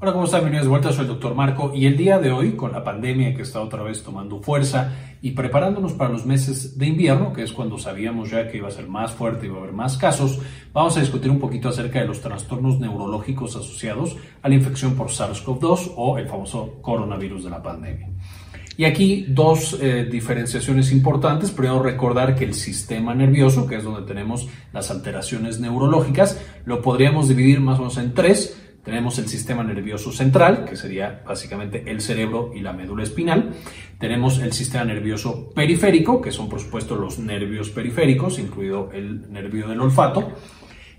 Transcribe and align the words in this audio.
Hola, 0.00 0.12
¿cómo 0.12 0.26
están? 0.26 0.42
Bienvenidos 0.42 0.66
de 0.66 0.70
vuelta, 0.70 0.92
soy 0.92 1.02
el 1.02 1.08
doctor 1.08 1.34
Marco 1.34 1.72
y 1.74 1.86
el 1.86 1.96
día 1.96 2.20
de 2.20 2.30
hoy, 2.30 2.52
con 2.52 2.70
la 2.70 2.84
pandemia 2.84 3.34
que 3.34 3.42
está 3.42 3.60
otra 3.60 3.82
vez 3.82 4.04
tomando 4.04 4.38
fuerza 4.40 4.92
y 5.20 5.32
preparándonos 5.32 5.92
para 5.94 6.12
los 6.12 6.24
meses 6.24 6.78
de 6.78 6.86
invierno, 6.86 7.32
que 7.32 7.42
es 7.42 7.50
cuando 7.50 7.78
sabíamos 7.78 8.30
ya 8.30 8.48
que 8.48 8.58
iba 8.58 8.68
a 8.68 8.70
ser 8.70 8.86
más 8.86 9.10
fuerte 9.10 9.46
y 9.46 9.48
iba 9.48 9.58
a 9.58 9.62
haber 9.62 9.72
más 9.72 9.96
casos, 9.96 10.38
vamos 10.72 10.96
a 10.96 11.00
discutir 11.00 11.32
un 11.32 11.40
poquito 11.40 11.68
acerca 11.68 11.98
de 11.98 12.06
los 12.06 12.20
trastornos 12.20 12.78
neurológicos 12.78 13.56
asociados 13.56 14.16
a 14.40 14.48
la 14.48 14.54
infección 14.54 14.94
por 14.94 15.08
SARS-CoV-2 15.08 15.94
o 15.96 16.16
el 16.16 16.28
famoso 16.28 16.78
coronavirus 16.80 17.42
de 17.42 17.50
la 17.50 17.60
pandemia. 17.60 18.08
Y 18.76 18.84
aquí 18.84 19.26
dos 19.28 19.76
eh, 19.80 20.06
diferenciaciones 20.08 20.92
importantes. 20.92 21.50
Primero 21.50 21.82
recordar 21.82 22.36
que 22.36 22.44
el 22.44 22.54
sistema 22.54 23.12
nervioso, 23.12 23.66
que 23.66 23.74
es 23.74 23.82
donde 23.82 24.06
tenemos 24.06 24.46
las 24.72 24.92
alteraciones 24.92 25.58
neurológicas, 25.58 26.40
lo 26.66 26.80
podríamos 26.80 27.26
dividir 27.26 27.58
más 27.58 27.80
o 27.80 27.82
menos 27.82 27.98
en 27.98 28.14
tres 28.14 28.67
tenemos 28.84 29.18
el 29.18 29.28
sistema 29.28 29.62
nervioso 29.64 30.12
central, 30.12 30.64
que 30.64 30.76
sería 30.76 31.22
básicamente 31.26 31.90
el 31.90 32.00
cerebro 32.00 32.52
y 32.54 32.60
la 32.60 32.72
médula 32.72 33.02
espinal. 33.02 33.50
Tenemos 33.98 34.38
el 34.38 34.52
sistema 34.52 34.84
nervioso 34.84 35.50
periférico, 35.50 36.20
que 36.20 36.32
son 36.32 36.48
por 36.48 36.60
supuesto 36.60 36.96
los 36.96 37.18
nervios 37.18 37.70
periféricos, 37.70 38.38
incluido 38.38 38.90
el 38.92 39.30
nervio 39.30 39.68
del 39.68 39.80
olfato. 39.80 40.32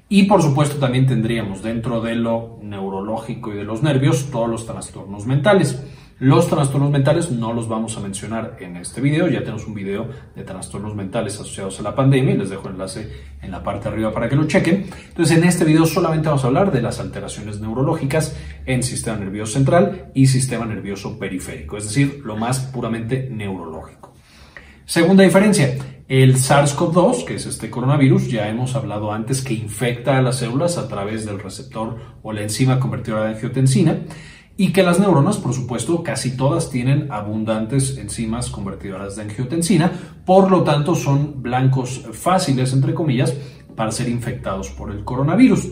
Y 0.07 0.23
por 0.23 0.41
supuesto 0.41 0.77
también 0.77 1.05
tendríamos 1.05 1.61
dentro 1.61 2.02
de 2.02 2.15
lo 2.15 2.59
neurológico 2.61 3.53
y 3.53 3.57
de 3.57 3.63
los 3.63 3.83
nervios 3.83 4.30
todos 4.31 4.49
los 4.49 4.66
trastornos 4.66 5.25
mentales. 5.25 5.83
Los 6.19 6.49
trastornos 6.49 6.91
mentales 6.91 7.31
no 7.31 7.53
los 7.53 7.69
vamos 7.69 7.95
a 7.95 8.01
mencionar 8.01 8.57
en 8.59 8.75
este 8.75 8.99
video, 8.99 9.29
ya 9.29 9.39
tenemos 9.39 9.65
un 9.65 9.73
video 9.73 10.09
de 10.35 10.43
trastornos 10.43 10.93
mentales 10.93 11.35
asociados 11.35 11.79
a 11.79 11.83
la 11.83 11.95
pandemia, 11.95 12.35
les 12.35 12.49
dejo 12.49 12.67
el 12.67 12.73
enlace 12.73 13.09
en 13.41 13.51
la 13.51 13.63
parte 13.63 13.87
de 13.87 13.93
arriba 13.95 14.11
para 14.11 14.27
que 14.27 14.35
lo 14.35 14.45
chequen. 14.45 14.89
Entonces 15.07 15.37
en 15.37 15.45
este 15.45 15.63
video 15.63 15.85
solamente 15.85 16.27
vamos 16.27 16.43
a 16.43 16.47
hablar 16.47 16.73
de 16.73 16.81
las 16.81 16.99
alteraciones 16.99 17.61
neurológicas 17.61 18.35
en 18.65 18.83
sistema 18.83 19.15
nervioso 19.15 19.53
central 19.53 20.11
y 20.13 20.27
sistema 20.27 20.66
nervioso 20.66 21.17
periférico, 21.17 21.77
es 21.77 21.85
decir, 21.85 22.19
lo 22.25 22.35
más 22.35 22.59
puramente 22.59 23.29
neurológico. 23.31 24.13
Segunda 24.83 25.23
diferencia, 25.23 25.77
el 26.09 26.35
SARS-CoV-2, 26.35 27.23
que 27.23 27.35
es 27.35 27.45
este 27.45 27.69
coronavirus, 27.69 28.29
ya 28.29 28.49
hemos 28.49 28.75
hablado 28.75 29.13
antes 29.13 29.41
que 29.41 29.53
infecta 29.53 30.17
a 30.17 30.22
las 30.22 30.39
células 30.39 30.77
a 30.77 30.89
través 30.89 31.25
del 31.25 31.39
receptor 31.39 31.95
o 32.23 32.33
la 32.33 32.41
enzima 32.41 32.77
convertidora 32.77 33.23
de 33.23 33.35
angiotensina 33.35 34.01
y 34.59 34.73
que 34.73 34.83
las 34.83 34.99
neuronas, 34.99 35.38
por 35.38 35.53
supuesto, 35.53 36.03
casi 36.03 36.35
todas 36.35 36.69
tienen 36.69 37.07
abundantes 37.13 37.97
enzimas 37.97 38.49
convertidoras 38.49 39.16
de 39.16 39.21
angiotensina, 39.21 39.89
por 40.25 40.51
lo 40.51 40.63
tanto 40.63 40.95
son 40.95 41.41
blancos 41.41 42.03
fáciles, 42.11 42.73
entre 42.73 42.93
comillas, 42.93 43.33
para 43.77 43.93
ser 43.93 44.09
infectados 44.09 44.69
por 44.71 44.91
el 44.91 45.05
coronavirus. 45.05 45.69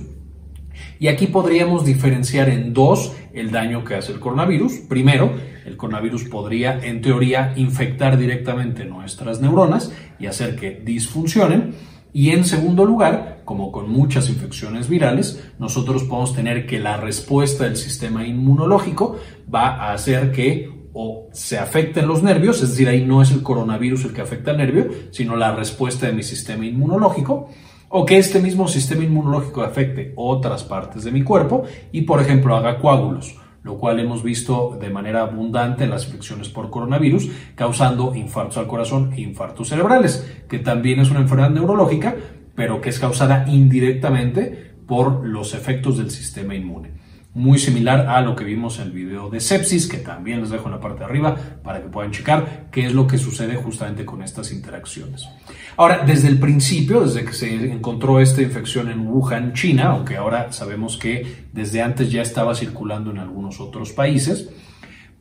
Y 1.00 1.10
aquí 1.10 1.28
podríamos 1.28 1.84
diferenciar 1.84 2.48
en 2.48 2.74
dos 2.74 3.12
el 3.34 3.52
daño 3.52 3.84
que 3.84 3.96
hace 3.96 4.14
el 4.14 4.22
coronavirus. 4.22 4.76
Primero, 4.88 5.34
el 5.66 5.76
coronavirus 5.76 6.24
podría, 6.24 6.80
en 6.82 7.02
teoría, 7.02 7.52
infectar 7.58 8.18
directamente 8.18 8.86
nuestras 8.86 9.42
neuronas 9.42 9.92
y 10.18 10.28
hacer 10.28 10.56
que 10.56 10.72
disfuncionen. 10.72 11.74
Y 12.14 12.30
en 12.30 12.46
segundo 12.46 12.86
lugar, 12.86 13.37
como 13.48 13.72
con 13.72 13.90
muchas 13.90 14.28
infecciones 14.28 14.90
virales, 14.90 15.42
nosotros 15.58 16.04
podemos 16.04 16.36
tener 16.36 16.68
que 16.68 16.82
la 16.82 16.98
respuesta 16.98 17.64
del 17.64 17.78
sistema 17.78 18.28
inmunológico 18.28 19.16
va 19.54 19.70
a 19.70 19.94
hacer 19.94 20.34
que 20.34 20.70
o 20.92 21.30
se 21.32 21.58
afecten 21.58 22.10
los 22.10 22.24
nervios, 22.24 22.62
es 22.62 22.72
decir, 22.72 22.90
ahí 22.90 23.06
no 23.06 23.22
es 23.22 23.32
el 23.32 23.44
coronavirus 23.44 24.04
el 24.04 24.14
que 24.14 24.20
afecta 24.20 24.52
al 24.52 24.58
nervio, 24.58 24.90
sino 25.12 25.38
la 25.38 25.56
respuesta 25.56 26.08
de 26.08 26.12
mi 26.12 26.24
sistema 26.24 26.66
inmunológico, 26.66 27.48
o 27.88 28.06
que 28.06 28.18
este 28.18 28.42
mismo 28.42 28.68
sistema 28.68 29.06
inmunológico 29.06 29.62
afecte 29.62 30.12
otras 30.18 30.66
partes 30.66 31.06
de 31.06 31.14
mi 31.14 31.24
cuerpo 31.24 31.64
y, 31.94 32.02
por 32.02 32.22
ejemplo, 32.22 32.54
haga 32.54 32.80
coágulos 32.80 33.38
lo 33.68 33.78
cual 33.78 34.00
hemos 34.00 34.24
visto 34.24 34.78
de 34.80 34.90
manera 34.90 35.24
abundante 35.24 35.84
en 35.84 35.90
las 35.90 36.06
infecciones 36.06 36.48
por 36.48 36.70
coronavirus, 36.70 37.30
causando 37.54 38.16
infartos 38.16 38.58
al 38.58 38.66
corazón 38.66 39.12
e 39.14 39.20
infartos 39.20 39.68
cerebrales, 39.68 40.26
que 40.48 40.60
también 40.60 41.02
es 41.02 41.12
una 41.12 41.20
enfermedad 41.20 41.50
neurológica, 41.50 42.16
pero 42.58 42.82
que 42.82 42.90
es 42.90 43.00
causada 43.00 43.46
indirectamente 43.48 44.74
por 44.86 45.26
los 45.26 45.54
efectos 45.54 45.98
del 45.98 46.12
sistema 46.12 46.56
inmune 46.56 46.98
muy 47.38 47.60
similar 47.60 48.08
a 48.08 48.20
lo 48.22 48.36
que 48.36 48.44
vimos 48.44 48.80
en 48.80 48.86
el 48.86 48.92
video 48.92 49.30
de 49.30 49.40
sepsis, 49.40 49.88
que 49.88 49.98
también 49.98 50.42
les 50.42 50.50
dejo 50.50 50.66
en 50.66 50.72
la 50.72 50.80
parte 50.80 51.00
de 51.00 51.06
arriba 51.06 51.36
para 51.64 51.84
que 51.84 51.88
puedan 51.88 52.12
checar 52.12 52.66
qué 52.72 52.88
es 52.88 52.94
lo 52.94 53.06
que 53.06 53.20
sucede 53.20 53.56
justamente 53.56 54.06
con 54.06 54.24
estas 54.24 54.52
interacciones. 54.52 55.30
Ahora, 55.78 56.04
desde 56.04 56.30
el 56.30 56.40
principio, 56.40 57.02
desde 57.02 57.24
que 57.24 57.34
se 57.34 57.72
encontró 57.72 58.20
esta 58.20 58.42
infección 58.42 58.90
en 58.90 59.08
Wuhan, 59.08 59.54
China, 59.54 59.92
aunque 59.92 60.18
ahora 60.18 60.52
sabemos 60.52 60.98
que 60.98 61.46
desde 61.54 61.84
antes 61.84 62.12
ya 62.12 62.24
estaba 62.24 62.56
circulando 62.56 63.12
en 63.12 63.20
algunos 63.20 63.60
otros 63.60 63.92
países, 63.92 64.50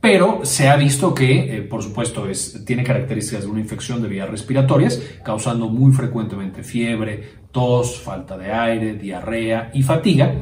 pero 0.07 0.45
se 0.45 0.69
ha 0.69 0.77
visto 0.77 1.13
que, 1.13 1.57
eh, 1.57 1.63
por 1.63 1.83
supuesto, 1.83 2.29
es, 2.29 2.65
tiene 2.65 2.85
características 2.85 3.43
de 3.43 3.51
una 3.51 3.59
infección 3.59 4.01
de 4.01 4.07
vías 4.07 4.31
respiratorias, 4.31 5.03
causando 5.25 5.69
muy 5.69 5.93
frecuentemente 5.93 6.63
fiebre, 6.63 7.25
tos, 7.51 8.01
falta 8.03 8.39
de 8.39 8.53
aire, 8.53 8.95
diarrea 8.95 9.73
y 9.75 9.83
fatiga. 9.83 10.33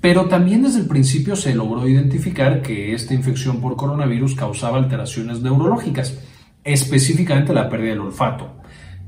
Pero 0.00 0.26
también 0.26 0.62
desde 0.62 0.78
el 0.78 0.86
principio 0.86 1.34
se 1.34 1.56
logró 1.56 1.88
identificar 1.88 2.62
que 2.62 2.94
esta 2.94 3.12
infección 3.12 3.60
por 3.60 3.74
coronavirus 3.74 4.36
causaba 4.36 4.78
alteraciones 4.78 5.42
neurológicas, 5.42 6.16
específicamente 6.62 7.52
la 7.52 7.68
pérdida 7.68 7.90
del 7.90 8.02
olfato. 8.02 8.59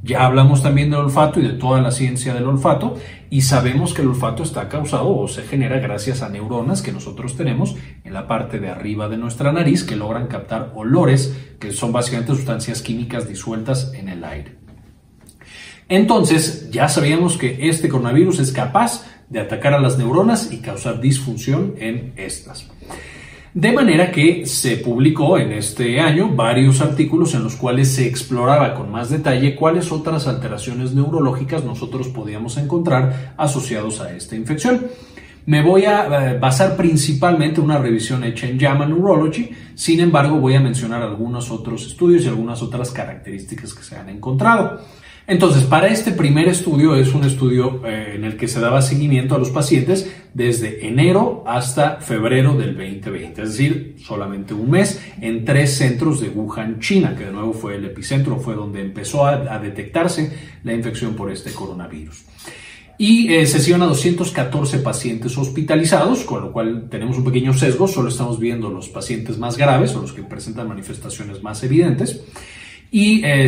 Ya 0.05 0.27
hablamos 0.27 0.65
también 0.65 0.91
del 0.91 0.99
olfato 0.99 1.39
y 1.39 1.45
de 1.45 1.53
toda 1.53 1.81
la 1.81 1.93
ciencia 1.93 2.35
del 2.35 2.47
olfato 2.47 2.97
y 3.31 3.43
sabemos 3.43 3.95
que 3.95 4.03
el 4.03 4.09
olfato 4.09 4.43
está 4.43 4.69
causado 4.69 5.17
o 5.17 5.29
se 5.29 5.43
genera 5.43 5.79
gracias 5.79 6.23
a 6.23 6.29
neuronas 6.29 6.83
que 6.83 6.91
nosotros 6.91 7.37
tenemos 7.37 7.77
en 8.03 8.13
la 8.13 8.27
parte 8.27 8.59
de 8.59 8.69
arriba 8.69 9.09
de 9.09 9.17
nuestra 9.17 9.53
nariz 9.53 9.85
que 9.85 9.95
logran 9.95 10.27
captar 10.27 10.73
olores 10.75 11.37
que 11.61 11.71
son 11.71 11.93
básicamente 11.93 12.35
sustancias 12.35 12.83
químicas 12.83 13.29
disueltas 13.29 13.93
en 13.95 14.09
el 14.09 14.25
aire. 14.25 14.57
Entonces 15.89 16.69
ya 16.73 16.89
sabíamos 16.89 17.39
que 17.39 17.69
este 17.69 17.89
coronavirus 17.89 18.41
es 18.41 18.51
capaz 18.51 19.07
de 19.29 19.39
atacar 19.39 19.73
a 19.73 19.81
las 19.81 19.99
neuronas 19.99 20.53
y 20.53 20.59
causar 20.59 21.01
disfunción 21.01 21.75
en 21.79 22.13
estas. 22.17 22.69
De 23.55 23.71
manera 23.71 24.11
que 24.11 24.47
se 24.47 24.79
publicó 24.79 25.37
en 25.37 25.53
este 25.53 26.01
año 26.01 26.31
varios 26.35 26.81
artículos 26.81 27.35
en 27.35 27.45
los 27.45 27.57
cuales 27.57 27.93
se 27.95 28.07
exploraba 28.07 28.75
con 28.75 28.91
más 28.91 29.11
detalle 29.11 29.55
cuáles 29.55 29.93
otras 29.93 30.27
alteraciones 30.27 30.95
neurológicas 30.95 31.63
nosotros 31.63 32.09
podíamos 32.09 32.57
encontrar 32.57 33.35
asociados 33.37 34.01
a 34.01 34.17
esta 34.17 34.37
infección. 34.37 34.87
Me 35.45 35.63
voy 35.63 35.85
a 35.85 36.31
eh, 36.31 36.39
basar 36.39 36.77
principalmente 36.77 37.61
en 37.61 37.67
una 37.67 37.77
revisión 37.77 38.25
hecha 38.25 38.47
en 38.47 38.59
JAMA 38.59 38.87
Neurology, 38.87 39.51
sin 39.75 40.01
embargo 40.01 40.37
voy 40.37 40.55
a 40.55 40.61
mencionar 40.61 41.03
algunos 41.03 41.51
otros 41.51 41.87
estudios 41.87 42.25
y 42.25 42.29
algunas 42.29 42.63
otras 42.63 42.91
características 42.91 43.75
que 43.75 43.83
se 43.83 43.97
han 43.97 44.09
encontrado. 44.09 44.81
Entonces, 45.27 45.63
para 45.63 45.87
este 45.87 46.11
primer 46.11 46.49
estudio 46.49 46.97
es 46.97 47.15
un 47.15 47.25
estudio 47.25 47.81
eh, 47.87 48.15
en 48.17 48.25
el 48.25 48.37
que 48.37 48.49
se 48.49 48.59
daba 48.59 48.83
seguimiento 48.83 49.37
a 49.37 49.39
los 49.39 49.51
pacientes 49.51 50.13
desde 50.35 50.89
enero 50.89 51.45
hasta 51.47 52.01
febrero 52.01 52.55
del 52.55 52.77
2020, 52.77 53.43
es 53.43 53.51
decir, 53.51 53.97
solamente 54.05 54.53
un 54.53 54.71
mes 54.71 55.01
en 55.21 55.45
tres 55.45 55.77
centros 55.77 56.21
de 56.21 56.29
Wuhan, 56.29 56.81
China, 56.81 57.15
que 57.17 57.27
de 57.27 57.33
nuevo 57.33 57.53
fue 57.53 57.77
el 57.77 57.85
epicentro, 57.85 58.39
fue 58.41 58.57
donde 58.57 58.81
empezó 58.81 59.25
a, 59.25 59.59
detectarse 59.59 60.33
la 60.65 60.73
infección 60.73 61.15
por 61.15 61.31
este 61.31 61.53
coronavirus. 61.53 62.25
Y 62.99 63.33
eh, 63.33 63.47
se 63.47 63.59
hicieron 63.59 63.83
a 63.83 63.87
214 63.87 64.79
pacientes 64.79 65.39
hospitalizados, 65.39 66.25
con 66.25 66.43
lo 66.43 66.53
cual 66.53 66.89
tenemos 66.91 67.17
un 67.17 67.25
pequeño 67.25 67.55
sesgo, 67.55 67.87
solo 67.87 68.09
estamos 68.09 68.41
viendo 68.41 68.71
los 68.71 68.89
pacientes 68.89 69.39
más 69.39 69.57
graves 69.57 69.95
o 69.95 70.01
los 70.01 70.13
que 70.13 70.23
presentan 70.23 70.69
manifestaciones 70.69 71.43
más 71.43 71.63
evidentes 71.63 72.23
y 72.95 73.25
eh, 73.25 73.47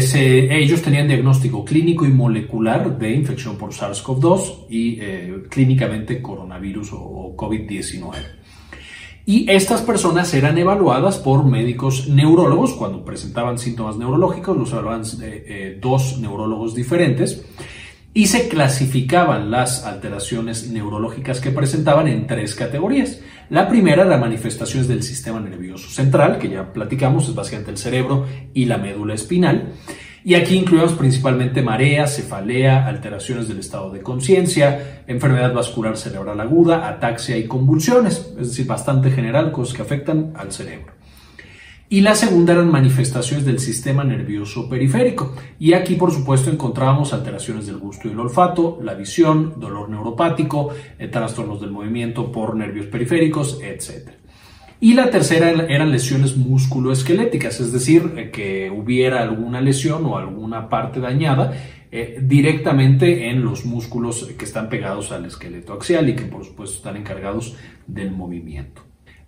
ellos 0.58 0.80
tenían 0.80 1.06
diagnóstico 1.06 1.66
clínico 1.66 2.06
y 2.06 2.08
molecular 2.08 2.98
de 2.98 3.12
infección 3.12 3.58
por 3.58 3.72
SARS-CoV-2 3.74 4.68
y 4.70 4.98
eh, 4.98 5.42
clínicamente 5.50 6.22
coronavirus 6.22 6.92
o, 6.94 7.34
COVID-19. 7.36 8.14
Y 9.26 9.50
estas 9.50 9.82
personas 9.82 10.32
eran 10.32 10.56
evaluadas 10.56 11.18
por 11.18 11.44
médicos 11.44 12.08
neurólogos 12.08 12.72
cuando 12.72 13.04
presentaban 13.04 13.58
síntomas 13.58 13.98
neurológicos, 13.98 14.56
los 14.56 14.72
evaluaban 14.72 15.02
eh, 15.22 15.78
dos 15.78 16.18
neurólogos 16.18 16.74
diferentes 16.74 17.44
y 18.14 18.28
se 18.28 18.48
clasificaban 18.48 19.50
las 19.50 19.84
alteraciones 19.84 20.70
neurológicas 20.70 21.40
que 21.40 21.50
presentaban 21.50 22.08
en 22.08 22.26
tres 22.26 22.54
categorías. 22.54 23.20
La 23.50 23.68
primera, 23.68 24.04
las 24.04 24.20
manifestaciones 24.20 24.88
del 24.88 25.02
sistema 25.02 25.38
nervioso 25.40 25.90
central, 25.90 26.38
que 26.38 26.48
ya 26.48 26.72
platicamos, 26.72 27.28
es 27.28 27.34
básicamente 27.34 27.70
el 27.70 27.78
cerebro 27.78 28.26
y 28.54 28.64
la 28.64 28.78
médula 28.78 29.14
espinal. 29.14 29.72
Y 30.24 30.34
aquí 30.34 30.56
incluimos 30.56 30.94
principalmente 30.94 31.60
marea, 31.60 32.06
cefalea, 32.06 32.86
alteraciones 32.86 33.46
del 33.46 33.58
estado 33.58 33.90
de 33.90 34.00
conciencia, 34.00 35.02
enfermedad 35.06 35.52
vascular 35.52 35.98
cerebral 35.98 36.40
aguda, 36.40 36.88
ataxia 36.88 37.36
y 37.36 37.46
convulsiones, 37.46 38.32
es 38.40 38.48
decir, 38.48 38.66
bastante 38.66 39.10
general, 39.10 39.52
cosas 39.52 39.76
que 39.76 39.82
afectan 39.82 40.32
al 40.34 40.50
cerebro 40.50 40.93
y 41.88 42.00
la 42.00 42.14
segunda 42.14 42.54
eran 42.54 42.70
manifestaciones 42.70 43.44
del 43.44 43.58
sistema 43.58 44.04
nervioso 44.04 44.68
periférico. 44.68 45.34
Y 45.58 45.74
aquí, 45.74 45.96
por 45.96 46.10
supuesto, 46.12 46.50
encontrábamos 46.50 47.12
alteraciones 47.12 47.66
del 47.66 47.76
gusto 47.76 48.08
y 48.08 48.12
el 48.12 48.20
olfato, 48.20 48.78
la 48.82 48.94
visión, 48.94 49.60
dolor 49.60 49.90
neuropático, 49.90 50.70
eh, 50.98 51.08
trastornos 51.08 51.60
del 51.60 51.70
movimiento 51.70 52.32
por 52.32 52.56
nervios 52.56 52.86
periféricos, 52.86 53.60
etc. 53.62 54.10
Y 54.80 54.94
la 54.94 55.10
tercera 55.10 55.50
eran 55.50 55.92
lesiones 55.92 56.36
musculoesqueléticas, 56.36 57.60
es 57.60 57.72
decir, 57.72 58.12
eh, 58.16 58.30
que 58.30 58.70
hubiera 58.70 59.22
alguna 59.22 59.60
lesión 59.60 60.04
o 60.06 60.16
alguna 60.16 60.68
parte 60.68 61.00
dañada 61.00 61.52
eh, 61.92 62.18
directamente 62.20 63.28
en 63.28 63.44
los 63.44 63.64
músculos 63.64 64.26
que 64.36 64.44
están 64.44 64.68
pegados 64.68 65.12
al 65.12 65.26
esqueleto 65.26 65.74
axial 65.74 66.08
y 66.08 66.16
que 66.16 66.24
por 66.24 66.44
supuesto 66.44 66.78
están 66.78 66.96
encargados 66.96 67.56
del 67.86 68.10
movimiento. 68.10 68.83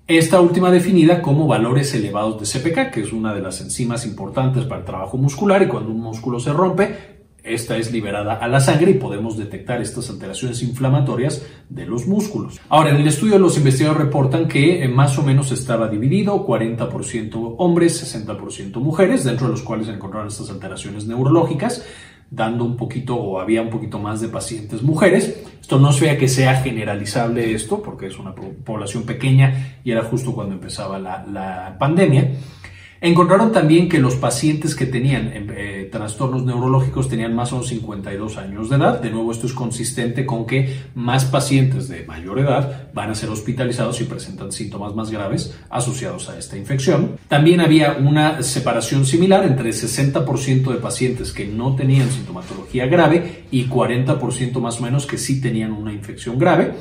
Esta 0.08 0.41
última 0.41 0.70
definida 0.70 1.20
como 1.20 1.49
valores 1.49 1.93
elevados 1.93 2.38
de 2.38 2.47
CPK, 2.47 2.93
que 2.93 3.00
es 3.00 3.12
una 3.12 3.35
de 3.35 3.43
las 3.43 3.61
enzimas 3.61 4.06
importantes 4.06 4.64
para 4.64 4.82
el 4.82 4.87
trabajo 4.87 5.19
muscular 5.19 5.61
y 5.62 5.67
cuando 5.67 5.91
un 5.91 6.00
músculo 6.00 6.38
se 6.38 6.53
rompe, 6.53 7.17
esta 7.43 7.76
es 7.76 7.91
liberada 7.91 8.35
a 8.35 8.47
la 8.47 8.61
sangre 8.61 8.93
y 8.93 8.94
podemos 8.94 9.37
detectar 9.37 9.82
estas 9.82 10.08
alteraciones 10.08 10.62
inflamatorias 10.62 11.44
de 11.69 11.87
los 11.87 12.06
músculos. 12.06 12.61
Ahora, 12.69 12.91
en 12.91 12.97
el 12.99 13.08
estudio 13.08 13.37
los 13.41 13.56
investigadores 13.56 14.05
reportan 14.05 14.47
que 14.47 14.85
eh, 14.85 14.88
más 14.88 15.19
o 15.19 15.25
menos 15.25 15.50
estaba 15.50 15.88
dividido, 15.88 16.47
40% 16.47 17.56
hombres, 17.58 18.17
60% 18.17 18.76
mujeres, 18.76 19.25
dentro 19.25 19.49
de 19.49 19.55
los 19.55 19.62
cuales 19.62 19.88
encontraron 19.88 20.29
estas 20.29 20.50
alteraciones 20.50 21.08
neurológicas 21.08 21.85
dando 22.31 22.64
un 22.64 22.76
poquito 22.76 23.17
o 23.17 23.40
había 23.40 23.62
un 23.62 23.70
poquito 23.70 23.99
más 23.99 24.20
de 24.20 24.28
pacientes 24.28 24.82
mujeres. 24.82 25.44
Esto 25.61 25.78
no 25.78 25.93
se 25.93 26.05
vea 26.05 26.19
que 26.19 26.28
sea 26.28 26.62
generalizable 26.62 27.52
esto, 27.52 27.82
porque 27.82 28.06
es 28.06 28.19
una 28.19 28.34
población 28.34 29.05
pequeña 29.05 29.78
y 29.82 29.90
era 29.90 30.05
justo 30.05 30.32
cuando 30.32 30.55
empezaba 30.55 30.99
la, 30.99 31.25
la 31.26 31.76
pandemia. 31.78 32.32
Encontraron 33.00 33.52
también 33.52 33.88
que 33.88 33.98
los 33.98 34.14
pacientes 34.14 34.75
que 34.75 34.87
tenían 34.87 35.31
eh, 35.34 35.88
trastornos 35.93 36.44
neurológicos 36.44 37.08
tenían 37.08 37.34
más 37.34 37.52
o 37.52 37.56
menos 37.56 37.69
52 37.69 38.37
años 38.38 38.70
de 38.70 38.76
edad. 38.76 39.00
De 39.00 39.10
nuevo, 39.10 39.32
esto 39.32 39.46
es 39.46 39.52
consistente 39.52 40.25
con 40.25 40.46
que 40.46 40.76
más 40.94 41.26
pacientes 41.26 41.88
de 41.88 42.04
mayor 42.04 42.38
edad 42.38 42.88
van 42.94 43.10
a 43.10 43.14
ser 43.14 43.28
hospitalizados 43.28 44.00
y 44.00 44.04
presentan 44.04 44.52
síntomas 44.52 44.94
más 44.94 45.10
graves 45.10 45.54
asociados 45.69 46.28
a 46.28 46.38
esta 46.38 46.56
infección. 46.56 47.19
También 47.28 47.60
había 47.60 47.93
una 47.93 48.43
separación 48.43 49.04
similar 49.04 49.44
entre 49.44 49.70
60% 49.70 50.72
de 50.72 50.78
pacientes 50.78 51.32
que 51.32 51.46
no 51.46 51.76
tenían 51.76 52.10
sintomatología 52.10 52.87
grave 52.87 53.44
y 53.50 53.66
40% 53.66 54.60
más 54.60 54.81
o 54.81 54.84
menos 54.84 55.06
que 55.06 55.19
sí 55.19 55.40
tenían 55.40 55.72
una 55.72 55.93
infección 55.93 56.38
grave. 56.38 56.75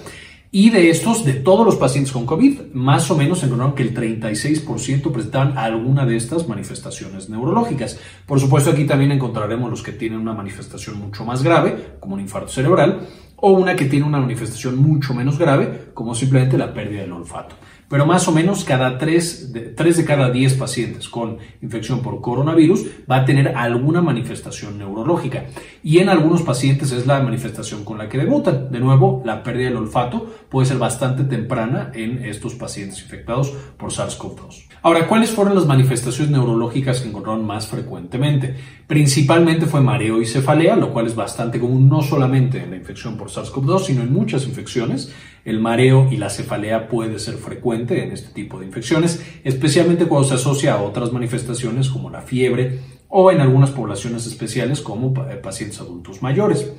Y 0.51 0.69
de 0.69 0.89
estos, 0.89 1.25
de 1.25 1.33
todos 1.33 1.65
los 1.65 1.75
pacientes 1.75 2.13
con 2.13 2.25
COVID, 2.25 2.73
más 2.73 3.11
o 3.11 3.17
menos 3.17 3.43
encontraron 3.43 3.75
que 3.75 3.83
el 3.83 3.93
36% 3.93 5.11
presentaban 5.11 5.57
alguna 5.57 6.05
de 6.05 6.15
estas 6.15 6.47
manifestaciones 6.47 7.29
neurológicas. 7.29 7.99
Por 8.25 8.39
supuesto, 8.39 8.71
aquí 8.71 8.85
también 8.85 9.11
encontraremos 9.11 9.69
los 9.69 9.83
que 9.83 9.91
tienen 9.91 10.19
una 10.19 10.33
manifestación 10.33 10.97
mucho 10.97 11.25
más 11.25 11.43
grave, 11.43 11.97
como 11.99 12.15
un 12.15 12.21
infarto 12.21 12.49
cerebral, 12.49 13.07
o 13.37 13.51
una 13.51 13.75
que 13.75 13.85
tiene 13.85 14.05
una 14.05 14.19
manifestación 14.19 14.77
mucho 14.77 15.13
menos 15.13 15.37
grave, 15.37 15.91
como 15.93 16.15
simplemente 16.15 16.57
la 16.57 16.73
pérdida 16.73 17.01
del 17.01 17.11
olfato 17.11 17.55
pero 17.89 18.05
más 18.05 18.27
o 18.27 18.31
menos 18.31 18.63
cada 18.63 18.97
3 18.97 19.53
de, 19.53 19.61
de 19.71 20.05
cada 20.05 20.31
10 20.31 20.55
pacientes 20.55 21.07
con 21.07 21.37
infección 21.61 22.01
por 22.01 22.19
coronavirus 22.21 22.85
va 23.09 23.17
a 23.17 23.25
tener 23.25 23.49
alguna 23.49 24.01
manifestación 24.01 24.77
neurológica. 24.79 25.45
Y 25.83 25.99
en 25.99 26.09
algunos 26.09 26.41
pacientes 26.41 26.91
es 26.91 27.05
la 27.05 27.21
manifestación 27.21 27.85
con 27.85 27.97
la 27.97 28.09
que 28.09 28.17
debutan. 28.17 28.71
De 28.71 28.79
nuevo, 28.79 29.21
la 29.23 29.43
pérdida 29.43 29.69
del 29.69 29.77
olfato 29.77 30.25
puede 30.49 30.67
ser 30.67 30.77
bastante 30.77 31.23
temprana 31.23 31.91
en 31.93 32.25
estos 32.25 32.55
pacientes 32.55 33.01
infectados 33.01 33.53
por 33.77 33.91
SARS-CoV-2. 33.91 34.64
Ahora, 34.85 35.07
¿cuáles 35.07 35.31
fueron 35.31 35.55
las 35.55 35.65
manifestaciones 35.65 36.31
neurológicas 36.31 36.99
que 36.99 37.09
encontraron 37.09 37.43
más 37.43 37.65
frecuentemente? 37.65 38.53
Principalmente 38.85 39.65
fue 39.65 39.81
mareo 39.81 40.21
y 40.21 40.27
cefalea, 40.27 40.75
lo 40.75 40.93
cual 40.93 41.07
es 41.07 41.15
bastante 41.15 41.59
común 41.59 41.89
no 41.89 42.03
solamente 42.03 42.61
en 42.61 42.69
la 42.69 42.75
infección 42.75 43.17
por 43.17 43.31
SARS-CoV-2, 43.31 43.79
sino 43.79 44.03
en 44.03 44.13
muchas 44.13 44.45
infecciones. 44.45 45.11
El 45.43 45.59
mareo 45.59 46.07
y 46.11 46.17
la 46.17 46.29
cefalea 46.29 46.87
puede 46.87 47.17
ser 47.17 47.33
frecuente 47.37 48.03
en 48.03 48.11
este 48.11 48.31
tipo 48.31 48.59
de 48.59 48.67
infecciones, 48.67 49.25
especialmente 49.43 50.05
cuando 50.05 50.27
se 50.27 50.35
asocia 50.35 50.75
a 50.75 50.83
otras 50.83 51.11
manifestaciones 51.11 51.89
como 51.89 52.11
la 52.11 52.21
fiebre 52.21 52.79
o 53.09 53.31
en 53.31 53.41
algunas 53.41 53.71
poblaciones 53.71 54.27
especiales 54.27 54.81
como 54.81 55.19
eh, 55.25 55.37
pacientes 55.37 55.81
adultos 55.81 56.21
mayores. 56.21 56.71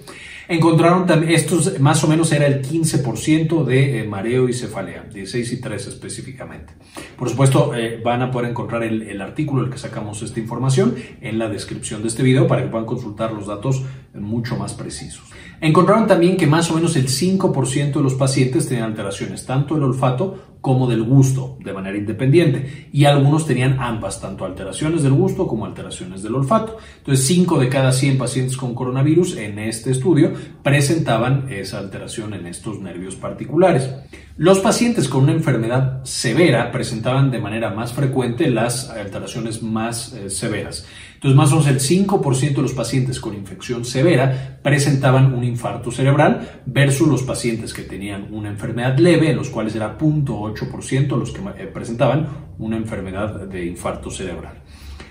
Encontraron 0.49 1.07
también, 1.07 1.33
estos 1.33 1.81
más 1.81 2.05
o 2.05 2.09
menos 2.09 2.31
era 2.31 2.47
el 2.47 2.63
15% 2.63 3.65
de 3.65 4.01
eh, 4.01 4.05
mareo 4.05 4.49
y 4.49 4.53
cefalea, 4.53 5.05
16 5.13 5.53
y 5.53 5.61
3 5.61 5.87
específicamente. 5.89 6.73
Por 7.19 7.29
supuesto, 7.29 7.75
eh, 7.75 8.01
van 8.03 8.23
a 8.23 8.31
poder 8.31 8.51
encontrar 8.51 8.85
el, 8.85 9.03
el 9.03 9.21
artículo 9.21 9.63
del 9.63 9.73
que 9.73 9.79
sacamos 9.79 10.23
esta 10.23 10.39
información 10.39 10.95
en 11.21 11.41
la 11.41 11.49
descripción 11.49 12.03
de 12.03 12.09
este 12.09 12.23
video 12.23 12.47
para 12.47 12.63
que 12.63 12.69
puedan 12.69 12.87
consultar 12.87 13.33
los 13.33 13.49
datos 13.49 13.83
mucho 14.21 14.57
más 14.57 14.75
precisos. 14.75 15.25
Encontraron 15.61 16.07
también 16.07 16.37
que 16.37 16.47
más 16.47 16.71
o 16.71 16.75
menos 16.75 16.97
el 16.97 17.09
5% 17.09 17.93
de 17.93 18.03
los 18.03 18.15
pacientes 18.15 18.69
tenían 18.69 18.91
alteraciones 18.91 19.47
tanto 19.47 19.75
del 19.75 19.85
olfato 19.85 20.57
como 20.61 20.89
del 20.89 21.05
gusto 21.05 21.59
de 21.65 21.73
manera 21.73 21.97
independiente 21.97 22.89
y 22.93 23.05
algunos 23.05 23.47
tenían 23.47 23.79
ambas, 23.79 24.21
tanto 24.21 24.45
alteraciones 24.45 25.03
del 25.03 25.13
gusto 25.13 25.47
como 25.47 25.65
alteraciones 25.65 26.23
del 26.23 26.35
olfato. 26.35 26.77
Entonces 26.99 27.25
5 27.27 27.61
de 27.61 27.69
cada 27.69 27.93
100 27.93 28.19
pacientes 28.19 28.57
con 28.57 28.75
coronavirus 28.75 29.37
en 29.37 29.61
este 29.61 29.93
estudio 29.93 30.33
presentaban 30.63 31.47
esa 31.51 31.79
alteración 31.79 32.35
en 32.35 32.47
estos 32.47 32.81
nervios 32.81 33.15
particulares. 33.15 33.89
Los 34.39 34.59
pacientes 34.59 35.09
con 35.09 35.23
una 35.23 35.33
enfermedad 35.33 36.05
severa 36.05 36.71
presentaban 36.71 37.31
de 37.31 37.39
manera 37.39 37.71
más 37.71 37.93
frecuente 37.93 38.51
las 38.51 38.91
alteraciones 38.91 39.63
más 39.63 40.13
eh, 40.13 40.29
severas. 40.29 40.85
Entonces, 41.17 41.35
más 41.35 41.51
o 41.53 41.57
menos 41.57 41.67
el 41.69 41.81
5% 41.81 42.57
de 42.57 42.63
los 42.63 42.75
pacientes 42.75 43.19
con 43.21 43.35
infección 43.35 43.87
severa 43.87 44.59
presentaban 44.63 45.33
un 45.33 45.45
infarto 45.45 45.91
cerebral 45.91 46.61
versus 46.67 47.09
los 47.09 47.23
pacientes 47.23 47.73
que 47.73 47.83
tenían 47.83 48.29
una 48.33 48.51
enfermedad 48.51 48.99
leve, 48.99 49.31
en 49.31 49.37
los 49.37 49.49
cuales 49.49 49.75
era 49.75 49.97
0.8% 49.97 51.19
los 51.19 51.33
que 51.33 51.41
eh, 51.41 51.67
presentaban 51.67 52.29
una 52.59 52.77
enfermedad 52.77 53.47
de 53.47 53.65
infarto 53.65 54.11
cerebral. 54.11 54.63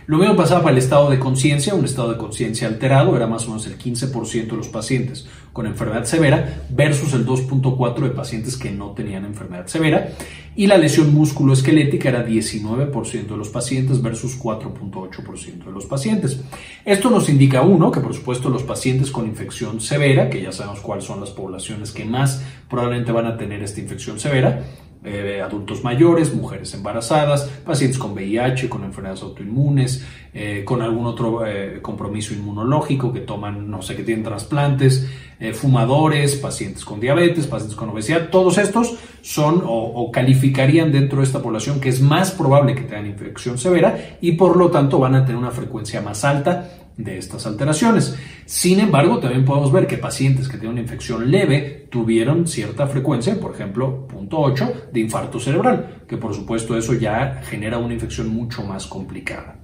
Lo 0.05 0.19
mismo 0.19 0.35
pasaba 0.35 0.61
para 0.61 0.73
el 0.73 0.77
estado 0.77 1.09
de 1.09 1.17
conciencia, 1.17 1.73
un 1.73 1.85
estado 1.85 2.11
de 2.11 2.17
conciencia 2.19 2.67
alterado, 2.67 3.15
era 3.15 3.25
más 3.25 3.45
o 3.45 3.47
menos 3.47 3.65
el 3.65 3.79
15% 3.79 4.51
de 4.51 4.57
los 4.57 4.67
pacientes 4.67 5.27
con 5.55 5.67
enfermedad 5.67 6.03
severa 6.03 6.65
versus 6.67 7.13
el 7.13 7.25
2.4% 7.25 8.01
de 8.01 8.09
pacientes 8.09 8.57
que 8.57 8.71
no 8.71 8.91
tenían 8.91 9.23
enfermedad 9.23 9.67
severa. 9.67 10.09
Y 10.53 10.67
la 10.67 10.77
lesión 10.77 11.13
musculoesquelética 11.13 12.09
era 12.09 12.27
19% 12.27 13.27
de 13.27 13.37
los 13.37 13.47
pacientes 13.47 14.01
versus 14.01 14.37
4.8% 14.37 15.63
de 15.63 15.71
los 15.71 15.85
pacientes. 15.85 16.41
Esto 16.83 17.09
nos 17.09 17.29
indica, 17.29 17.61
uno, 17.61 17.89
que 17.89 18.01
por 18.01 18.13
supuesto 18.13 18.49
los 18.49 18.63
pacientes 18.63 19.11
con 19.11 19.27
infección 19.27 19.79
severa, 19.79 20.29
que 20.29 20.41
ya 20.41 20.51
sabemos 20.51 20.81
cuáles 20.81 21.05
son 21.05 21.21
las 21.21 21.29
poblaciones 21.29 21.91
que 21.91 22.03
más 22.03 22.43
probablemente 22.69 23.13
van 23.13 23.27
a 23.27 23.37
tener 23.37 23.63
esta 23.63 23.79
infección 23.79 24.19
severa, 24.19 24.61
eh, 25.05 25.41
adultos 25.41 25.83
mayores, 25.83 26.33
mujeres 26.33 26.73
embarazadas, 26.73 27.43
pacientes 27.63 27.99
con 27.99 28.13
VIH, 28.13 28.67
con 28.69 28.83
enfermedades 28.83 29.21
autoinmunes, 29.21 30.03
eh, 30.33 30.63
con 30.65 30.81
algún 30.81 31.05
otro 31.05 31.45
eh, 31.45 31.79
compromiso 31.81 32.33
inmunológico 32.33 33.13
que 33.13 33.19
toman, 33.19 33.69
no 33.69 33.81
sé, 33.81 33.95
que 33.95 34.03
tienen 34.03 34.23
trasplantes, 34.23 35.07
fumadores, 35.53 36.37
pacientes 36.37 36.85
con 36.85 37.01
diabetes, 37.01 37.45
pacientes 37.45 37.75
con 37.75 37.89
obesidad, 37.89 38.29
todos 38.29 38.57
estos 38.57 38.95
son 39.21 39.63
o, 39.65 39.67
o, 39.67 40.09
calificarían 40.09 40.93
dentro 40.93 41.17
de 41.17 41.25
esta 41.25 41.41
población 41.41 41.81
que 41.81 41.89
es 41.89 41.99
más 41.99 42.31
probable 42.31 42.73
que 42.73 42.83
tengan 42.83 43.05
infección 43.05 43.57
severa 43.57 44.17
y 44.21 44.31
por 44.31 44.55
lo 44.55 44.71
tanto 44.71 44.97
van 44.97 45.13
a 45.13 45.25
tener 45.25 45.37
una 45.37 45.51
frecuencia 45.51 45.99
más 45.99 46.23
alta 46.23 46.84
de 46.97 47.17
estas 47.17 47.45
alteraciones. 47.45 48.15
Sin 48.45 48.79
embargo, 48.79 49.19
también 49.19 49.45
podemos 49.45 49.71
ver 49.71 49.87
que 49.87 49.97
pacientes 49.97 50.47
que 50.47 50.57
tienen 50.57 50.73
una 50.73 50.81
infección 50.81 51.29
leve 51.29 51.87
tuvieron 51.89 52.47
cierta 52.47 52.87
frecuencia, 52.87 53.39
por 53.39 53.53
ejemplo, 53.53 54.07
punto 54.07 54.39
8, 54.39 54.89
de 54.91 54.99
infarto 54.99 55.39
cerebral, 55.39 56.03
que 56.07 56.17
por 56.17 56.33
supuesto 56.33 56.77
eso 56.77 56.93
ya 56.93 57.41
genera 57.43 57.77
una 57.77 57.93
infección 57.93 58.29
mucho 58.29 58.63
más 58.63 58.85
complicada. 58.85 59.59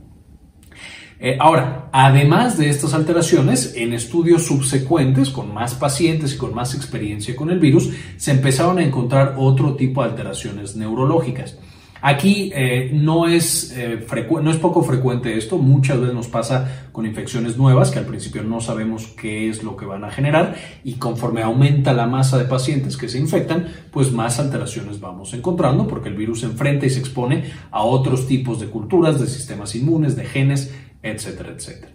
Eh, 1.23 1.37
ahora, 1.39 1.87
además 1.91 2.57
de 2.57 2.69
estas 2.69 2.95
alteraciones, 2.95 3.75
en 3.75 3.93
estudios 3.93 4.43
subsecuentes 4.43 5.29
con 5.29 5.53
más 5.53 5.75
pacientes 5.75 6.33
y 6.33 6.37
con 6.37 6.55
más 6.55 6.73
experiencia 6.73 7.35
con 7.35 7.51
el 7.51 7.59
virus, 7.59 7.91
se 8.17 8.31
empezaron 8.31 8.79
a 8.79 8.83
encontrar 8.83 9.35
otro 9.37 9.75
tipo 9.75 10.01
de 10.01 10.09
alteraciones 10.09 10.75
neurológicas. 10.75 11.59
Aquí 12.01 12.51
eh, 12.55 12.89
no, 12.93 13.27
es, 13.27 13.73
eh, 13.77 14.05
no 14.41 14.51
es 14.51 14.57
poco 14.57 14.83
frecuente 14.83 15.37
esto, 15.37 15.57
muchas 15.59 15.99
veces 15.99 16.15
nos 16.15 16.27
pasa 16.27 16.87
con 16.91 17.05
infecciones 17.05 17.57
nuevas 17.57 17.91
que 17.91 17.99
al 17.99 18.05
principio 18.05 18.43
no 18.43 18.59
sabemos 18.59 19.07
qué 19.07 19.49
es 19.49 19.63
lo 19.63 19.77
que 19.77 19.85
van 19.85 20.03
a 20.03 20.09
generar 20.09 20.55
y 20.83 20.93
conforme 20.93 21.43
aumenta 21.43 21.93
la 21.93 22.07
masa 22.07 22.39
de 22.39 22.45
pacientes 22.45 22.97
que 22.97 23.07
se 23.07 23.19
infectan, 23.19 23.67
pues 23.91 24.11
más 24.11 24.39
alteraciones 24.39 24.99
vamos 24.99 25.33
encontrando 25.35 25.87
porque 25.87 26.09
el 26.09 26.15
virus 26.15 26.39
se 26.39 26.47
enfrenta 26.47 26.87
y 26.87 26.89
se 26.89 26.99
expone 26.99 27.43
a 27.69 27.83
otros 27.83 28.27
tipos 28.27 28.59
de 28.59 28.67
culturas, 28.67 29.19
de 29.19 29.27
sistemas 29.27 29.75
inmunes, 29.75 30.15
de 30.15 30.25
genes, 30.25 30.73
etcétera, 31.03 31.51
etcétera. 31.55 31.91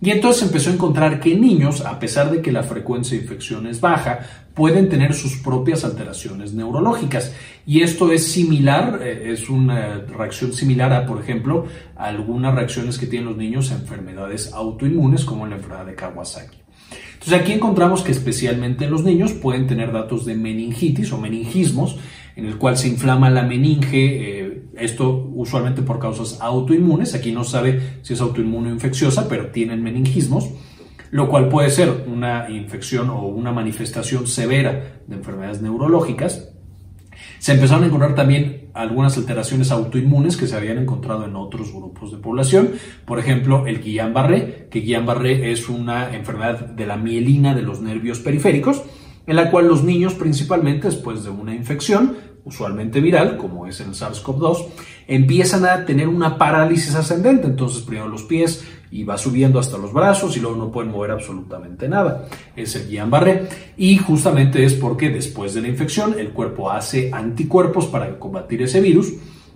Y 0.00 0.10
entonces 0.10 0.44
empezó 0.44 0.70
a 0.70 0.74
encontrar 0.74 1.18
que 1.18 1.34
niños, 1.34 1.80
a 1.80 1.98
pesar 1.98 2.30
de 2.30 2.40
que 2.40 2.52
la 2.52 2.62
frecuencia 2.62 3.16
de 3.16 3.24
infección 3.24 3.66
es 3.66 3.80
baja, 3.80 4.20
pueden 4.54 4.88
tener 4.88 5.12
sus 5.12 5.38
propias 5.38 5.84
alteraciones 5.84 6.54
neurológicas. 6.54 7.34
Y 7.66 7.82
esto 7.82 8.12
es 8.12 8.24
similar, 8.24 9.00
eh, 9.02 9.32
es 9.32 9.50
una 9.50 9.98
reacción 9.98 10.52
similar 10.52 10.92
a, 10.92 11.04
por 11.04 11.20
ejemplo, 11.20 11.66
algunas 11.96 12.54
reacciones 12.54 12.96
que 12.96 13.06
tienen 13.06 13.28
los 13.28 13.36
niños 13.36 13.72
a 13.72 13.74
enfermedades 13.74 14.52
autoinmunes, 14.52 15.24
como 15.24 15.46
la 15.46 15.56
enfermedad 15.56 15.86
de 15.86 15.94
Kawasaki. 15.96 16.58
Entonces 17.14 17.34
aquí 17.34 17.52
encontramos 17.52 18.02
que 18.02 18.12
especialmente 18.12 18.88
los 18.88 19.02
niños 19.02 19.32
pueden 19.32 19.66
tener 19.66 19.92
datos 19.92 20.24
de 20.24 20.36
meningitis 20.36 21.12
o 21.12 21.18
meningismos, 21.18 21.98
en 22.36 22.46
el 22.46 22.56
cual 22.56 22.76
se 22.76 22.86
inflama 22.86 23.30
la 23.30 23.42
meninge. 23.42 24.37
Esto 24.78 25.30
usualmente 25.34 25.82
por 25.82 25.98
causas 25.98 26.38
autoinmunes, 26.40 27.14
aquí 27.14 27.32
no 27.32 27.44
sabe 27.44 27.98
si 28.02 28.14
es 28.14 28.20
autoinmune 28.20 28.70
o 28.70 28.74
infecciosa, 28.74 29.28
pero 29.28 29.48
tienen 29.48 29.82
meningismos, 29.82 30.48
lo 31.10 31.28
cual 31.28 31.48
puede 31.48 31.70
ser 31.70 32.04
una 32.06 32.48
infección 32.50 33.10
o 33.10 33.22
una 33.26 33.52
manifestación 33.52 34.26
severa 34.26 35.00
de 35.06 35.16
enfermedades 35.16 35.62
neurológicas. 35.62 36.50
Se 37.38 37.52
empezaron 37.52 37.84
a 37.84 37.86
encontrar 37.86 38.14
también 38.14 38.68
algunas 38.74 39.16
alteraciones 39.16 39.70
autoinmunes 39.70 40.36
que 40.36 40.46
se 40.46 40.56
habían 40.56 40.78
encontrado 40.78 41.24
en 41.24 41.34
otros 41.34 41.72
grupos 41.72 42.12
de 42.12 42.18
población, 42.18 42.72
por 43.04 43.18
ejemplo 43.18 43.66
el 43.66 43.82
Guillain-Barré, 43.82 44.68
que 44.70 44.84
Guillain-Barré 44.84 45.50
es 45.50 45.68
una 45.68 46.14
enfermedad 46.14 46.60
de 46.60 46.86
la 46.86 46.96
mielina 46.96 47.54
de 47.54 47.62
los 47.62 47.80
nervios 47.80 48.20
periféricos, 48.20 48.82
en 49.26 49.36
la 49.36 49.50
cual 49.50 49.68
los 49.68 49.84
niños 49.84 50.14
principalmente 50.14 50.88
después 50.88 51.24
de 51.24 51.30
una 51.30 51.54
infección, 51.54 52.16
usualmente 52.44 53.00
viral, 53.00 53.36
como 53.36 53.66
es 53.66 53.80
el 53.80 53.94
SARS-CoV-2, 53.94 54.66
empiezan 55.06 55.64
a 55.64 55.84
tener 55.84 56.08
una 56.08 56.38
parálisis 56.38 56.94
ascendente, 56.94 57.46
entonces 57.46 57.82
primero 57.82 58.08
los 58.08 58.22
pies 58.24 58.64
y 58.90 59.04
va 59.04 59.18
subiendo 59.18 59.58
hasta 59.58 59.78
los 59.78 59.92
brazos 59.92 60.36
y 60.36 60.40
luego 60.40 60.56
no 60.56 60.70
pueden 60.70 60.90
mover 60.90 61.10
absolutamente 61.10 61.88
nada. 61.88 62.26
Es 62.56 62.74
el 62.76 62.88
Guillain-Barré 62.88 63.48
y 63.76 63.98
justamente 63.98 64.64
es 64.64 64.74
porque 64.74 65.10
después 65.10 65.54
de 65.54 65.62
la 65.62 65.68
infección 65.68 66.18
el 66.18 66.30
cuerpo 66.30 66.70
hace 66.70 67.10
anticuerpos 67.12 67.86
para 67.86 68.18
combatir 68.18 68.62
ese 68.62 68.80
virus, 68.80 69.12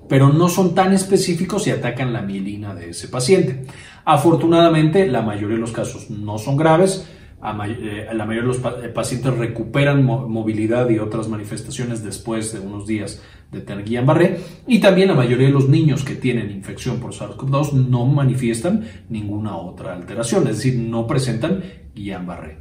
pero 0.09 0.31
no 0.31 0.49
son 0.49 0.75
tan 0.75 0.93
específicos 0.93 1.67
y 1.67 1.71
atacan 1.71 2.13
la 2.13 2.23
mielina 2.23 2.75
de 2.75 2.91
ese 2.91 3.09
paciente. 3.09 3.65
Afortunadamente, 4.05 5.07
la 5.07 5.23
mayoría 5.23 5.57
de 5.57 5.61
los 5.61 5.73
casos 5.73 6.11
no 6.11 6.39
son 6.39 6.57
graves, 6.57 7.09
eh, 7.43 8.07
la 8.13 8.25
mayoría 8.25 8.53
de 8.53 8.59
los 8.59 8.59
eh, 8.59 8.89
pacientes 8.89 9.37
recuperan 9.37 10.05
movilidad 10.05 10.89
y 10.91 11.01
otras 11.01 11.29
manifestaciones 11.29 12.05
después 12.05 12.53
de 12.53 12.61
unos 12.61 12.87
días 12.87 13.21
de 13.51 13.61
tener 13.61 13.85
Guillain-Barré 13.85 14.39
y 14.69 14.79
también 14.79 15.09
la 15.09 15.15
mayoría 15.15 15.49
de 15.49 15.53
los 15.53 15.69
niños 15.69 16.05
que 16.05 16.15
tienen 16.15 16.51
infección 16.51 17.01
por 17.01 17.13
SARS-CoV-2 17.13 17.73
no 17.73 18.07
manifiestan 18.07 18.85
ninguna 19.09 19.57
otra 19.57 19.93
alteración, 19.93 20.47
es 20.47 20.59
decir, 20.59 20.79
no 20.79 21.07
presentan 21.07 21.63
Guillain-Barré. 21.95 22.59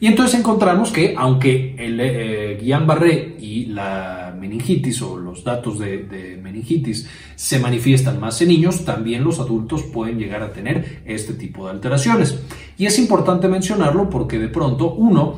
Y 0.00 0.06
entonces 0.06 0.40
encontramos 0.40 0.90
que 0.90 1.14
aunque 1.16 1.74
el 1.78 2.00
eh, 2.00 2.58
Guillain-Barré 2.60 3.36
y 3.38 3.66
la 3.66 4.34
meningitis 4.38 5.02
o 5.02 5.18
los 5.18 5.44
datos 5.44 5.78
de, 5.78 5.98
de, 6.04 6.38
meningitis 6.38 7.06
se 7.36 7.58
manifiestan 7.58 8.18
más 8.18 8.40
en 8.40 8.48
niños, 8.48 8.86
también 8.86 9.22
los 9.22 9.38
adultos 9.40 9.82
pueden 9.82 10.18
llegar 10.18 10.42
a 10.42 10.52
tener 10.54 11.02
este 11.04 11.34
tipo 11.34 11.66
de 11.66 11.72
alteraciones. 11.72 12.40
Y 12.78 12.86
es 12.86 12.98
importante 12.98 13.46
mencionarlo 13.46 14.08
porque 14.08 14.38
de 14.38 14.48
pronto 14.48 14.94
uno 14.94 15.36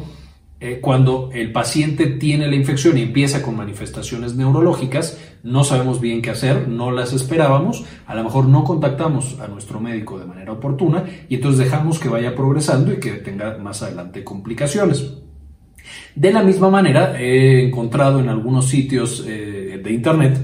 eh, 0.64 0.78
cuando 0.81 1.28
el 1.35 1.50
paciente 1.50 2.07
tiene 2.07 2.47
la 2.47 2.54
infección 2.54 2.97
y 2.97 3.02
empieza 3.02 3.42
con 3.42 3.57
manifestaciones 3.57 4.37
neurológicas, 4.37 5.19
no 5.42 5.64
sabemos 5.64 6.00
bien 6.00 6.23
qué 6.23 6.31
hacer, 6.31 6.69
no 6.69 6.92
las 6.92 7.12
esperábamos, 7.12 7.85
a 8.07 8.14
lo 8.14 8.23
mejor 8.23 8.47
no 8.47 8.62
contactamos 8.62 9.40
a 9.40 9.49
nuestro 9.49 9.81
médico 9.81 10.21
de 10.21 10.26
manera 10.26 10.52
oportuna 10.52 11.04
y 11.28 11.35
entonces 11.35 11.59
dejamos 11.59 11.99
que 11.99 12.09
vaya 12.09 12.37
progresando 12.37 12.92
y 12.92 13.00
que 13.00 13.14
tenga 13.14 13.59
más 13.59 13.83
adelante 13.83 14.23
complicaciones. 14.23 15.14
De 16.14 16.33
la 16.33 16.45
misma 16.45 16.71
manera, 16.71 17.21
he 17.21 17.66
encontrado 17.66 18.21
en 18.21 18.28
algunos 18.28 18.69
sitios 18.69 19.25
eh, 19.26 19.81
de 19.83 19.92
internet 19.92 20.38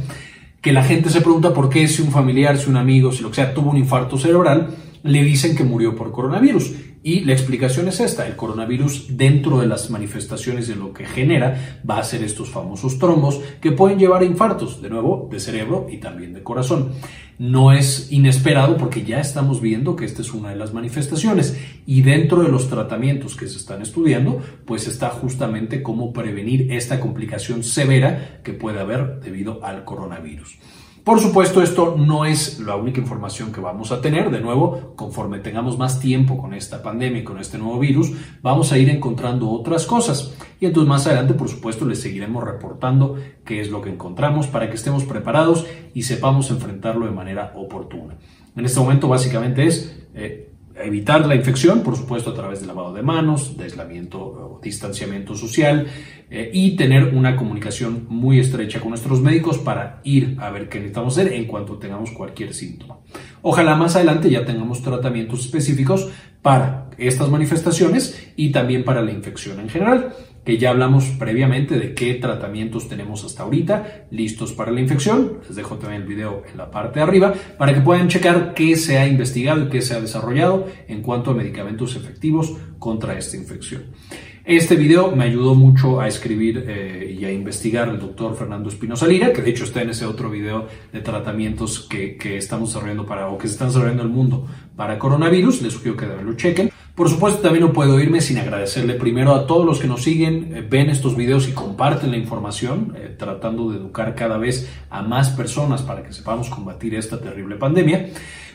que 0.61 0.73
la 0.73 0.83
gente 0.83 1.11
se 1.11 1.21
pregunta 1.21 1.55
por 1.55 1.69
qué 1.69 1.87
si 1.87 2.03
un 2.03 2.11
familiar, 2.11 2.59
si 2.59 2.69
un 2.69 2.77
amigo, 2.77 3.13
si 3.13 3.23
lo 3.23 3.29
que 3.29 3.37
sea, 3.37 3.55
tuvo 3.55 3.71
un 3.71 3.77
infarto 3.77 4.19
cerebral, 4.19 4.71
le 5.05 5.23
dicen 5.23 5.55
que 5.55 5.63
murió 5.63 5.95
por 5.95 6.11
coronavirus. 6.11 6.73
Y 7.09 7.21
la 7.21 7.33
explicación 7.33 7.89
es 7.89 8.01
esta, 8.01 8.27
el 8.27 8.37
coronavirus 8.37 9.17
dentro 9.17 9.61
de 9.61 9.67
las 9.67 9.89
manifestaciones 9.89 10.69
de 10.69 10.77
lo 10.77 10.93
que 10.93 11.07
genera 11.07 11.81
va 11.89 11.97
a 11.97 12.05
ser 12.05 12.23
estos 12.23 12.51
famosos 12.51 12.99
trombos 12.99 13.41
que 13.63 13.73
pueden 13.73 13.99
llevar 13.99 14.21
a 14.21 14.27
infartos, 14.27 14.83
de 14.83 14.91
nuevo, 14.91 15.27
de 15.33 15.41
cerebro 15.41 15.87
y 15.91 15.97
también 16.01 16.35
de 16.35 16.43
corazón. 16.43 16.91
No 17.39 17.73
es 17.73 18.13
inesperado 18.13 18.77
porque 18.77 19.05
ya 19.05 19.21
estamos 19.21 19.63
viendo 19.63 19.97
que 19.97 20.05
esta 20.05 20.21
es 20.21 20.35
una 20.35 20.51
de 20.51 20.57
las 20.57 20.75
manifestaciones 20.75 21.59
y 21.87 22.03
dentro 22.03 22.43
de 22.43 22.51
los 22.51 22.69
tratamientos 22.69 23.37
que 23.37 23.49
se 23.49 23.57
están 23.57 23.81
estudiando, 23.81 24.43
pues 24.67 24.87
está 24.87 25.09
justamente 25.09 25.83
cómo 25.83 26.13
prevenir 26.13 26.71
esta 26.73 27.01
complicación 27.01 27.65
severa 27.65 28.43
que 28.45 28.53
puede 28.53 28.81
haber 28.81 29.21
debido 29.21 29.65
al 29.65 29.87
coronavirus. 29.87 30.59
Por 31.09 31.21
supuesto, 31.21 31.63
esto 31.63 31.95
no 31.97 32.27
es 32.27 32.61
la 32.61 32.77
única 32.77 33.01
información 33.01 33.51
que 33.51 33.63
vamos 33.63 33.93
a 33.93 34.03
tener. 34.03 34.31
De 34.31 34.43
nuevo, 34.43 34.93
conforme 34.95 35.39
tengamos 35.39 35.79
más 35.79 36.01
tiempo 36.01 36.37
con 36.37 36.53
esta 36.53 36.83
pandemia 36.83 37.23
y 37.23 37.25
con 37.25 37.39
este 37.39 37.57
nuevo 37.57 37.79
virus, 37.79 38.13
vamos 38.43 38.73
a 38.73 38.77
ir 38.77 38.91
encontrando 38.91 39.49
otras 39.49 39.87
cosas. 39.87 40.35
Y 40.61 40.67
entonces 40.67 40.87
más 40.87 41.07
adelante, 41.07 41.33
por 41.33 41.49
supuesto, 41.49 41.87
les 41.87 42.03
seguiremos 42.03 42.45
reportando 42.45 43.17
qué 43.47 43.63
es 43.63 43.71
lo 43.71 43.81
que 43.81 43.89
encontramos 43.89 44.49
para 44.49 44.69
que 44.69 44.77
estemos 44.77 45.05
preparados 45.05 45.67
y 45.95 46.03
sepamos 46.03 46.51
enfrentarlo 46.51 47.07
de 47.07 47.13
manera 47.13 47.55
oportuna. 47.57 48.19
En 48.55 48.67
este 48.67 48.79
momento, 48.79 49.09
básicamente 49.09 49.67
es... 49.67 50.07
Eh, 50.13 50.48
evitar 50.83 51.27
la 51.27 51.35
infección, 51.35 51.83
por 51.83 51.97
supuesto, 51.97 52.31
a 52.31 52.35
través 52.35 52.61
del 52.61 52.69
lavado 52.69 52.93
de 52.93 53.03
manos, 53.03 53.57
de 53.57 53.65
aislamiento 53.65 54.19
o 54.19 54.61
distanciamiento 54.63 55.35
social 55.35 55.87
eh, 56.31 56.51
y 56.53 56.77
tener 56.77 57.15
una 57.15 57.37
comunicación 57.37 58.07
muy 58.09 58.41
estrecha 58.41 58.81
con 58.81 58.91
nuestros 58.91 59.21
médicos 59.21 59.59
para 59.59 60.01
ir 60.05 60.37
a 60.39 60.51
ver 60.51 60.69
qué 60.69 60.79
necesitamos 60.79 61.19
hacer 61.19 61.33
en 61.33 61.47
cuanto 61.47 61.79
tengamos 61.79 62.11
cualquier 62.11 62.55
síntoma. 62.55 62.99
Ojalá 63.43 63.77
más 63.77 63.97
adelante 63.97 64.31
ya 64.31 64.45
tengamos 64.45 64.83
tratamientos 64.83 65.41
específicos 65.41 66.11
para 66.43 66.91
estas 66.99 67.31
manifestaciones 67.31 68.33
y 68.37 68.51
también 68.51 68.85
para 68.85 69.03
la 69.03 69.13
infección 69.13 69.61
en 69.61 69.69
general 69.69 70.13
que 70.45 70.59
ya 70.59 70.71
hablamos 70.71 71.05
previamente 71.19 71.79
de 71.79 71.95
qué 71.95 72.15
tratamientos 72.15 72.89
tenemos 72.89 73.25
hasta 73.25 73.43
ahorita 73.43 74.07
listos 74.11 74.53
para 74.53 74.71
la 74.71 74.81
infección. 74.81 75.41
Les 75.47 75.57
dejo 75.57 75.77
también 75.77 76.03
el 76.03 76.09
video 76.09 76.43
en 76.51 76.57
la 76.57 76.71
parte 76.71 77.01
de 77.01 77.05
arriba 77.05 77.35
para 77.59 77.75
que 77.75 77.81
puedan 77.81 78.09
checar 78.09 78.55
qué 78.55 78.77
se 78.77 78.99
ha 78.99 79.07
investigado 79.07 79.65
y 79.65 79.69
qué 79.69 79.83
se 79.83 79.95
ha 79.95 80.01
desarrollado 80.01 80.67
en 80.89 81.03
cuanto 81.03 81.31
a 81.31 81.35
medicamentos 81.35 81.97
efectivos 81.97 82.55
contra 82.79 83.19
esta 83.19 83.37
infección. 83.37 83.85
Este 84.49 84.77
video 84.77 85.15
me 85.15 85.25
ayudó 85.25 85.55
mucho 85.55 86.01
a 86.01 86.09
escribir 86.09 86.65
eh, 86.67 87.15
y 87.21 87.23
a 87.27 87.31
investigar 87.31 87.91
el 87.91 88.01
doctor 88.01 88.35
Fernando 88.35 88.71
Espinosa 88.71 89.07
Lira, 89.07 89.31
que 89.31 89.43
de 89.43 89.51
hecho 89.51 89.65
está 89.65 89.83
en 89.83 89.91
ese 89.91 90.07
otro 90.07 90.31
video 90.31 90.67
de 90.91 91.01
tratamientos 91.01 91.81
que, 91.81 92.17
que 92.17 92.39
estamos 92.39 92.71
desarrollando 92.71 93.05
para, 93.05 93.29
o 93.29 93.37
que 93.37 93.47
se 93.47 93.53
están 93.53 93.69
desarrollando 93.69 94.05
en 94.05 94.09
el 94.09 94.15
mundo 94.15 94.47
para 94.75 94.99
coronavirus. 94.99 95.61
Les 95.61 95.75
sugiero 95.75 95.99
que 95.99 96.07
lo 96.07 96.33
chequen. 96.33 96.71
Por 96.99 97.09
supuesto, 97.09 97.43
también 97.43 97.65
no 97.65 97.73
puedo 97.73 98.01
irme 98.01 98.21
sin 98.21 98.39
agradecerle 98.39 98.95
primero 98.95 99.33
a 99.33 99.47
todos 99.47 99.65
los 99.65 99.79
que 99.79 99.87
nos 99.87 100.03
siguen, 100.03 100.53
eh, 100.53 100.67
ven 100.69 100.91
estos 100.91 101.15
videos 101.15 101.49
y 101.49 101.53
comparten 101.53 102.11
la 102.11 102.17
información, 102.17 102.93
eh, 102.97 103.15
tratando 103.17 103.71
de 103.71 103.77
educar 103.77 104.17
cada 104.17 104.37
vez 104.37 104.69
a 104.91 105.03
más 105.03 105.31
personas 105.31 105.83
para 105.83 106.03
que 106.03 106.13
sepamos 106.13 106.51
combatir 106.51 106.97
esta 106.97 107.21
terrible 107.21 107.55
pandemia. 107.55 108.09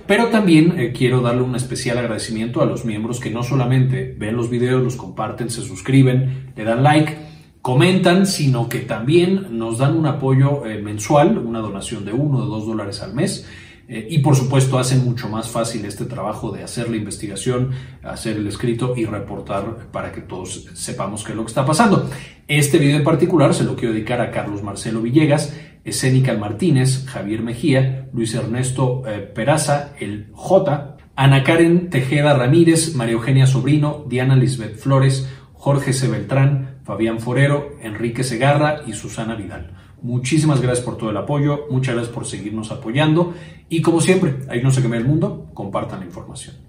Pero 0.06 0.26
también 0.26 0.78
eh, 0.78 0.92
quiero 0.92 1.22
darle 1.22 1.42
un 1.42 1.56
especial 1.56 1.98
agradecimiento 2.00 2.62
a 2.62 2.66
los 2.66 2.84
miembros 2.84 3.22
que 3.22 3.30
no 3.30 3.44
solamente 3.44 4.14
ven 4.20 4.36
los 4.36 4.50
videos, 4.50 4.84
los 4.84 4.98
comparten, 4.98 5.50
se 5.50 5.62
suscriben, 5.62 6.52
le 6.54 6.66
dan 6.66 6.84
like, 6.84 7.16
comentan, 7.62 8.26
sino 8.26 8.68
que 8.68 8.80
también 8.80 9.58
nos 9.58 9.78
dan 9.78 9.96
un 9.96 10.06
apoyo 10.06 10.64
mensual, 10.84 11.38
una 11.38 11.60
donación 11.60 12.04
de 12.04 12.12
uno 12.12 12.40
o 12.40 12.46
dos 12.46 12.68
dólares 12.68 13.02
al 13.02 13.14
mes 13.14 13.48
eh, 13.88 14.08
y 14.10 14.20
por 14.20 14.36
supuesto 14.36 14.80
hacen 14.80 15.04
mucho 15.04 15.28
más 15.28 15.50
fácil 15.50 15.86
este 15.86 16.06
trabajo 16.06 16.52
de 16.52 16.64
hacer 16.64 16.90
la 16.90 16.98
investigación, 16.98 17.72
hacer 18.02 18.38
el 18.38 18.48
escrito 18.48 18.94
y 18.96 19.06
reportar 19.06 19.88
para 19.92 20.12
que 20.12 20.22
todos 20.22 20.70
sepamos 20.74 21.24
qué 21.24 21.32
es 21.32 21.36
lo 21.36 21.44
que 21.44 21.50
está 21.50 21.66
pasando. 21.66 22.10
Este 22.48 22.78
video 22.78 22.98
en 22.98 23.04
particular 23.04 23.54
se 23.54 23.64
lo 23.64 23.76
quiero 23.76 23.94
dedicar 23.94 24.22
a 24.22 24.32
Carlos 24.32 24.64
Marcelo 24.64 25.02
Villegas, 25.02 25.54
Escénica 25.84 26.34
Martínez, 26.34 27.06
Javier 27.06 27.42
Mejía, 27.42 28.08
Luis 28.14 28.34
Ernesto 28.34 29.04
eh, 29.06 29.20
Peraza, 29.20 29.94
el 30.00 30.28
J, 30.32 30.98
Ana 31.16 31.44
Karen 31.44 31.90
Tejeda 31.90 32.34
Ramírez, 32.34 32.96
María 32.96 33.14
Eugenia 33.14 33.48
Sobrino, 33.48 34.06
Diana 34.08 34.36
Lisbeth 34.36 34.78
Flores, 34.78 35.30
Jorge 35.54 35.94
C. 35.94 36.08
Beltrán, 36.08 36.80
Fabián 36.84 37.20
Forero, 37.20 37.78
Enrique 37.82 38.24
Segarra 38.24 38.82
y 38.88 38.94
Susana 38.94 39.36
Vidal. 39.36 39.72
Muchísimas 40.04 40.62
gracias 40.62 40.86
por 40.86 40.98
todo 40.98 41.12
el 41.12 41.18
apoyo, 41.18 41.66
muchas 41.70 41.96
gracias 41.96 42.14
por 42.14 42.26
seguirnos 42.26 42.72
apoyando 42.72 43.34
y 43.70 43.82
como 43.82 44.02
siempre, 44.02 44.36
ahí 44.50 44.62
no 44.62 44.70
se 44.70 44.82
queme 44.82 44.98
el 44.98 45.06
mundo, 45.06 45.48
compartan 45.54 46.02
la 46.02 46.06
información. 46.06 46.63